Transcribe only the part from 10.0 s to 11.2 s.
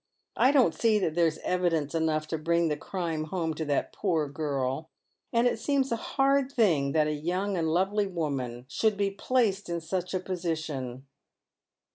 a position."